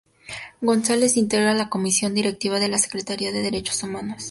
González 0.61 1.15
integra 1.15 1.53
la 1.53 1.69
comisión 1.69 2.15
directiva 2.15 2.57
en 2.59 2.71
la 2.71 2.79
Secretaría 2.79 3.31
de 3.31 3.43
Derechos 3.43 3.83
Humanos. 3.83 4.19